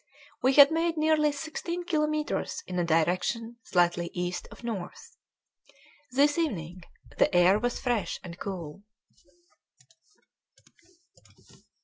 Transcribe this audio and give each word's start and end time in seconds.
We 0.41 0.53
had 0.53 0.71
made 0.71 0.97
nearly 0.97 1.31
sixteen 1.31 1.83
kilometres 1.83 2.63
in 2.65 2.79
a 2.79 2.83
direction 2.83 3.57
slightly 3.61 4.09
east 4.15 4.47
of 4.49 4.63
north. 4.63 5.15
This 6.09 6.39
evening 6.39 6.81
the 7.19 7.31
air 7.35 7.59
was 7.59 7.79
fresh 7.79 8.19
and 8.23 8.39
cool. 8.39 8.81